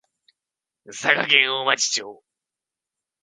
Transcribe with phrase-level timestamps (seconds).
[0.91, 2.23] 佐賀県大町町